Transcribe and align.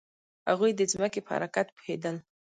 هغوی 0.49 0.71
د 0.75 0.81
ځمکې 0.91 1.19
په 1.23 1.31
حرکت 1.35 1.67
پوهیدل. 1.75 2.15